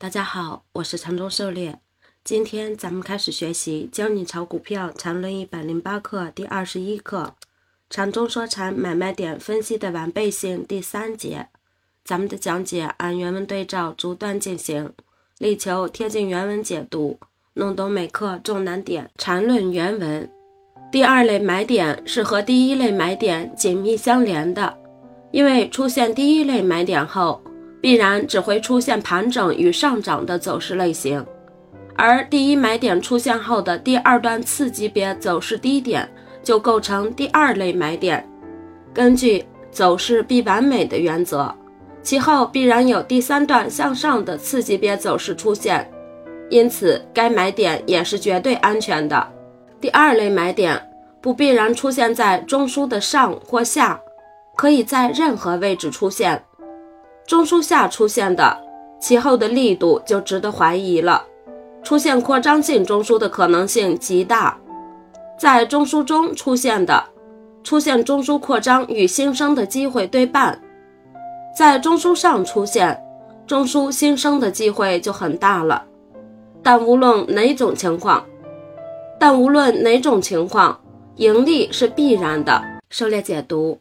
[0.00, 1.78] 大家好，我是禅中狩猎。
[2.24, 7.34] 今天咱们开始学习《教你炒股票禅论一百零八课》第二十一课
[7.90, 11.48] “禅中说禅买卖点分析的完备性”第三节。
[12.02, 14.90] 咱们的讲解按原文对照逐段进行，
[15.36, 17.20] 力求贴近原文解读，
[17.52, 19.10] 弄懂每课重难点。
[19.18, 20.30] 禅论原文：
[20.90, 24.78] 第二类买点是和第一类买点紧密相连的，
[25.30, 27.42] 因为出现第一类买点后。
[27.80, 31.24] 必然只会出现盘整与上涨的走势类型，
[31.96, 36.08] 而第一买点出现后的第二段次级别走势低点
[36.42, 38.26] 就构成第二类买点。
[38.92, 41.54] 根据走势必完美的原则，
[42.02, 45.90] 其后必然有第三段向上的次级别走势出现，
[46.50, 49.26] 因此该买点也是绝对安全的。
[49.80, 50.78] 第二类买点
[51.22, 53.98] 不必然出现在中枢的上或下，
[54.56, 56.42] 可以在任何位置出现。
[57.26, 58.58] 中枢下出现的，
[59.00, 61.24] 其后的力度就值得怀疑了。
[61.82, 64.58] 出现扩张性中枢的可能性极大。
[65.38, 67.02] 在中枢中出现的，
[67.64, 70.60] 出现中枢扩张与新生的机会对半。
[71.56, 73.00] 在中枢上出现，
[73.46, 75.86] 中枢新生的机会就很大了。
[76.62, 78.22] 但无论哪种情况，
[79.18, 80.78] 但无论哪种情况，
[81.16, 82.62] 盈利是必然的。
[82.90, 83.80] 狩猎解读：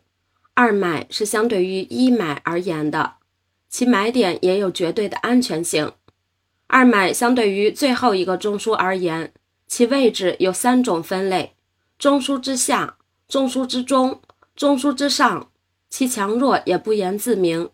[0.53, 3.13] 二买是相对于一买而言的。
[3.69, 5.91] 其买点也有绝对的安全性。
[6.67, 9.31] 二买相对于最后一个中枢而言，
[9.67, 11.55] 其位置有三种分类：
[11.97, 12.97] 中枢之下、
[13.27, 14.21] 中枢之中、
[14.55, 15.49] 中枢之上。
[15.89, 17.71] 其强弱也不言自明。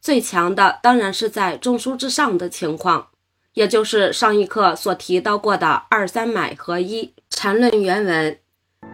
[0.00, 3.08] 最强的当然是在中枢之上的情况，
[3.52, 7.12] 也就是上一课所提到过的二三买合一。
[7.28, 8.38] 缠论原文：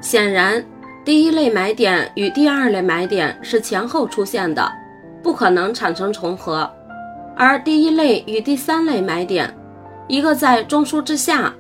[0.01, 0.67] 显然，
[1.05, 4.84] 第一类买点与第二类买点是前后出现的。
[5.25, 6.71] 不可能产生重合，
[7.35, 9.53] 而第一类与第三类买点，
[10.07, 11.53] 一个在中枢之下，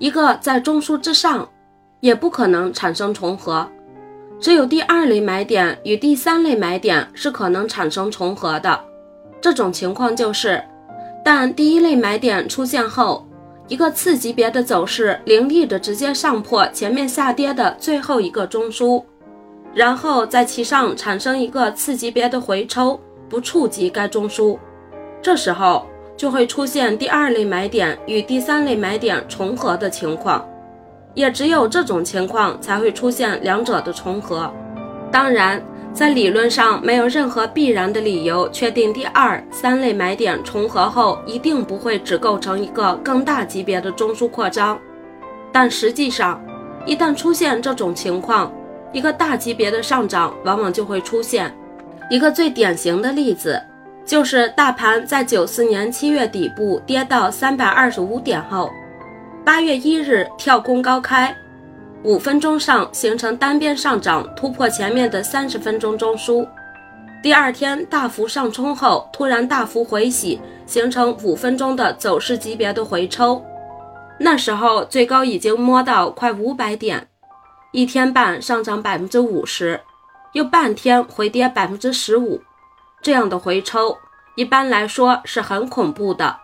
[0.00, 1.48] 一个在中枢之上，
[2.00, 3.66] 也不可能产生重合。
[4.40, 8.78] 只有第二类买点与第三类买点是可能产生重合的。
[9.40, 10.60] 这种情况就是，
[11.24, 13.24] 但第一类买点出现后，
[13.68, 19.00] 一个次级别的走势凌厉的直接上破前面下跌的最后一个中枢。
[19.72, 22.98] 然后在其上产生一个次级别的回抽，
[23.28, 24.58] 不触及该中枢，
[25.20, 30.46] 这时候就会出现第二类买点与第三类买点重合的情况，
[31.14, 34.52] 也只有这种情况才会出现两者的重合。
[35.10, 44.78] 当然，在理论上没有任何必然的理由确定第二、三类买点重合后一定不会只构成一个更大级别的中枢扩张，
[45.50, 46.42] 但实际上，
[46.84, 48.52] 一旦出现这种情况，
[48.92, 51.54] 一个大级别的上涨往往就会出现，
[52.08, 53.60] 一个最典型的例子
[54.04, 58.70] 就是大盘在九四年七月底部跌到三百二十五点后，
[59.44, 61.36] 八月一日跳空高开，
[62.04, 66.46] 五分钟上形成单边上涨突破前面的三十分钟中枢，
[67.20, 73.44] 第二天大幅上冲后突然大幅回洗，形成五分钟的走势级别的回抽，
[74.20, 77.08] 那时候最高已经摸到快五百点。
[77.72, 79.80] 一天半上涨百分之五十，
[80.36, 82.42] 又半天回跌百分之十五，
[83.00, 83.96] 这样的回抽
[84.34, 86.36] 一般来说是很恐怖的。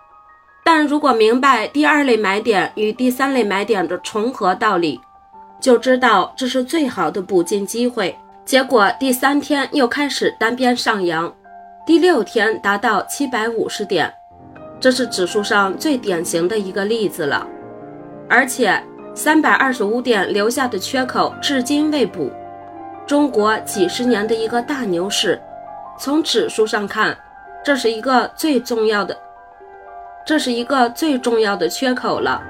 [0.64, 4.98] 但如果明白第二类买点与第三类买点的重合道理，
[5.60, 8.16] 就知道这是最好的补进机会。
[8.47, 11.30] 结果第三天又开始单边上扬，
[11.86, 14.10] 第六天达到七百五十点，
[14.80, 17.47] 这是指数上最典型的一个例子了，
[18.26, 18.82] 而且。
[19.14, 22.32] 三百二十五点留下的缺口至今未补，
[23.06, 25.40] 中国几十年的一个大牛市，
[25.98, 27.16] 从指数上看，
[27.64, 29.16] 这是一个最重要的，
[30.24, 32.42] 这是一个最重要的缺口了，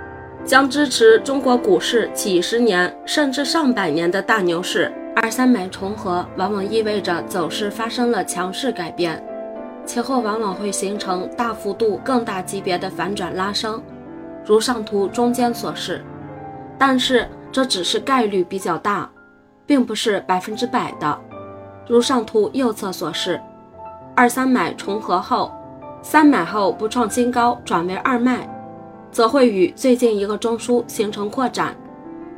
[0.45, 4.93] 将支持中国股市几十年甚至上百年的大牛市。
[5.15, 9.23] 二三买重合往往意味着走势发生了强势改变，
[9.85, 13.83] 其后往往会形成大幅度更大级别的反转拉升，
[14.43, 16.03] 如上图中间所示。
[16.79, 19.09] 但是这只是概率比较大，
[19.73, 21.19] 并不是百分之百的。
[21.89, 23.41] 如上图右侧所示，
[24.15, 25.51] 二三买重合后，
[26.03, 28.47] 三买后不创新高转为二卖，
[29.11, 31.75] 则会与最近一个中枢形成扩展，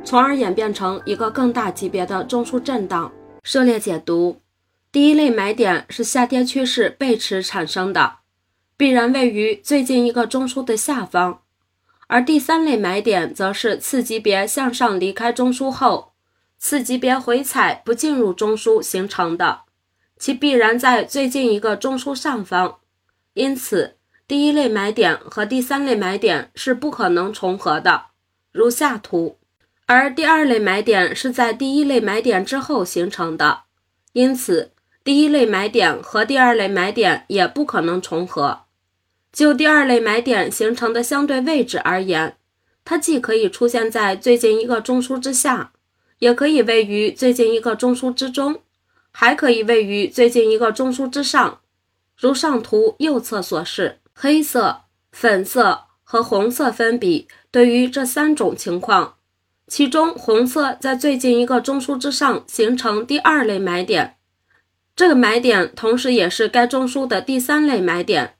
[0.05, 3.11] 从而演变成一个更大级别的中枢震荡。
[3.43, 4.37] 涉猎解读：
[4.93, 8.19] 第一类买点是下跌趋势背驰产生的，
[8.77, 11.39] 必然位于最近一个中枢的下方。
[12.07, 16.13] 而第三类买点则是次级别向上离开中枢后，
[16.57, 19.61] 次级别回踩不进入中枢形成的，
[20.17, 22.77] 其必然在最近一个中枢上方，
[23.33, 23.97] 因此
[24.27, 28.07] 第一类买点和第三类买点是不可能重合的，
[28.51, 29.37] 如下图。
[29.85, 33.63] 而第二类买点是在第一类买点之后形成的，
[34.13, 34.71] 因此
[35.03, 38.61] 第一类买点和第二类买点也不可能重合。
[39.31, 42.37] 就第二类买点形成的相对位置而言，
[42.83, 45.73] 它既可以出现在最近一个中枢之下，
[46.19, 48.61] 也可以位于最近一个中枢之中，
[49.11, 51.59] 还可以位于最近一个中枢之上，
[52.17, 53.99] 如上图右侧所示。
[54.17, 59.15] 黑色、粉色和红色分比对于这三种情况，
[59.67, 64.15] 其中红色在最近一个中枢之上形成第二类买点，
[64.95, 68.35] 这个买点同时也是该中枢的第三类买点，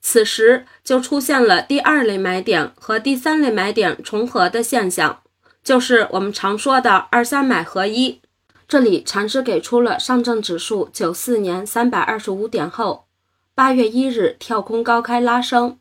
[0.00, 5.20] 此时就出现了第二类买点和第三类买点重合的现象，
[5.62, 8.20] 就是我们常说的二三买合一。
[8.66, 13.06] 这里禅师给出了上证指数九四年三百二十五点后。
[13.52, 15.78] 八月一日跳空高开拉升，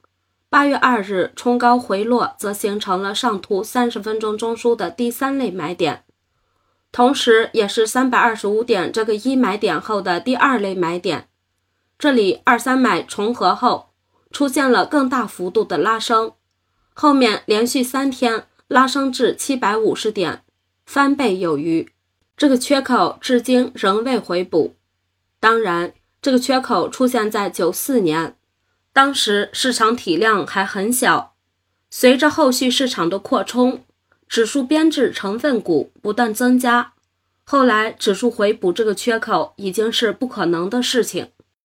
[0.50, 6.04] 八月二日冲高回落，则形成了上图三十分钟中枢的第三类买点，
[6.92, 11.30] 同时也是三百二十五点这个一买点后的第二类买点。
[11.98, 13.92] 这里二三买重合后，
[14.32, 16.34] 出现了更大幅度的拉升，
[16.94, 20.44] 后面连续三天拉升至七百五十点，
[20.86, 21.92] 翻倍有余。
[22.38, 24.76] 这个缺口至今仍未回补，
[25.42, 25.94] 当然。
[26.22, 28.36] 这个缺口出现在九四年，
[28.92, 31.34] 当时市场体量还很小。
[31.90, 33.86] 随着后续市场的扩充，
[34.28, 36.92] 指数编制成分股不断增加，
[37.46, 41.32] 后来指数回补这个缺口已经是不可能的事情。